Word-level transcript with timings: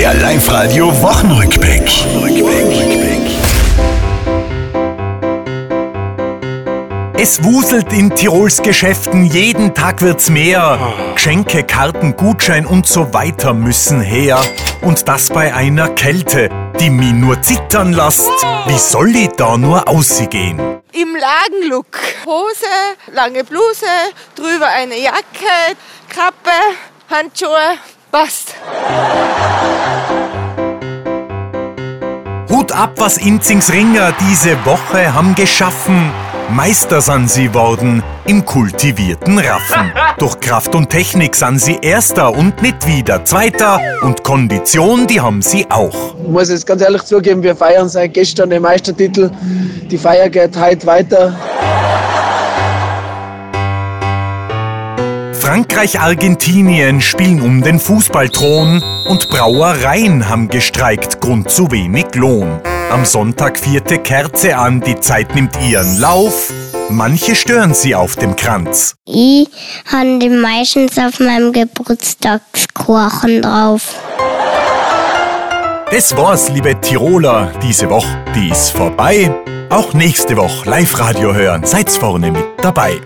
Der 0.00 0.14
Live-Radio 0.14 0.86
Wochenrückblick. 1.02 1.82
Es 7.18 7.44
wuselt 7.44 7.92
in 7.92 8.08
Tirols 8.14 8.62
Geschäften, 8.62 9.26
jeden 9.26 9.74
Tag 9.74 10.00
wird's 10.00 10.30
mehr. 10.30 10.78
Geschenke, 11.12 11.64
Karten, 11.64 12.16
Gutschein 12.16 12.64
und 12.64 12.86
so 12.86 13.12
weiter 13.12 13.52
müssen 13.52 14.00
her. 14.00 14.40
Und 14.80 15.06
das 15.06 15.28
bei 15.28 15.52
einer 15.52 15.90
Kälte, 15.90 16.48
die 16.80 16.88
mich 16.88 17.12
nur 17.12 17.42
zittern 17.42 17.92
lässt. 17.92 18.30
Wie 18.68 18.78
soll 18.78 19.14
ich 19.14 19.28
da 19.36 19.58
nur 19.58 19.86
aussehen? 19.86 20.80
Im 20.92 21.14
Lagenlook. 21.14 21.98
Hose, 22.24 22.64
lange 23.12 23.44
Bluse, 23.44 23.84
drüber 24.34 24.68
eine 24.68 24.98
Jacke, 24.98 25.76
Kappe, 26.08 26.56
Handschuhe. 27.10 27.76
Passt. 28.10 28.54
Hut 32.70 32.76
ab, 32.76 32.92
was 32.96 33.16
Inzings 33.18 33.72
Ringer 33.72 34.12
diese 34.28 34.64
Woche 34.64 35.12
haben 35.12 35.34
geschaffen. 35.34 36.10
Meister 36.50 37.00
sind 37.00 37.30
sie 37.30 37.52
worden 37.54 38.02
im 38.26 38.44
kultivierten 38.44 39.38
Raffen. 39.38 39.92
Durch 40.18 40.38
Kraft 40.40 40.74
und 40.74 40.90
Technik 40.90 41.34
sind 41.34 41.60
sie 41.60 41.78
Erster 41.80 42.32
und 42.32 42.60
nicht 42.62 42.86
wieder 42.86 43.24
Zweiter. 43.24 43.80
Und 44.02 44.22
Kondition, 44.22 45.06
die 45.06 45.20
haben 45.20 45.42
sie 45.42 45.66
auch. 45.70 46.14
Ich 46.22 46.28
muss 46.28 46.50
jetzt 46.50 46.66
ganz 46.66 46.82
ehrlich 46.82 47.02
zugeben, 47.02 47.42
wir 47.42 47.56
feiern 47.56 47.88
seit 47.88 48.14
gestern 48.14 48.50
den 48.50 48.62
Meistertitel. 48.62 49.30
Die 49.90 49.98
Feier 49.98 50.28
geht 50.28 50.56
heute 50.56 50.86
weiter. 50.86 51.36
Frankreich, 55.50 55.98
Argentinien 55.98 57.00
spielen 57.00 57.42
um 57.42 57.60
den 57.60 57.80
Fußballthron 57.80 58.80
und 59.08 59.28
Brauereien 59.30 60.28
haben 60.28 60.46
gestreikt, 60.46 61.20
Grund 61.20 61.50
zu 61.50 61.72
wenig 61.72 62.14
Lohn. 62.14 62.60
Am 62.88 63.04
Sonntag 63.04 63.58
vierte 63.58 63.98
Kerze 63.98 64.56
an, 64.56 64.80
die 64.80 65.00
Zeit 65.00 65.34
nimmt 65.34 65.60
ihren 65.60 65.98
Lauf. 65.98 66.52
Manche 66.88 67.34
stören 67.34 67.74
sie 67.74 67.96
auf 67.96 68.14
dem 68.14 68.36
Kranz. 68.36 68.94
Ich 69.06 69.48
habe 69.90 70.20
die 70.20 70.28
meistens 70.28 70.96
auf 70.96 71.18
meinem 71.18 71.52
Geburtstagskuchen 71.52 73.42
drauf. 73.42 73.96
Das 75.90 76.16
war's, 76.16 76.48
liebe 76.50 76.80
Tiroler, 76.80 77.50
diese 77.60 77.90
Woche, 77.90 78.22
die 78.36 78.50
ist 78.50 78.70
vorbei. 78.70 79.34
Auch 79.68 79.94
nächste 79.94 80.36
Woche 80.36 80.70
Live-Radio 80.70 81.34
hören, 81.34 81.64
seid's 81.64 81.96
vorne 81.96 82.30
mit 82.30 82.44
dabei. 82.62 83.00